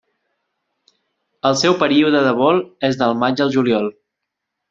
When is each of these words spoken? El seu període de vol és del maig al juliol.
El 1.49 1.57
seu 1.63 1.75
període 1.83 2.23
de 2.27 2.33
vol 2.41 2.63
és 2.91 2.99
del 3.03 3.15
maig 3.25 3.43
al 3.47 3.55
juliol. 3.59 3.93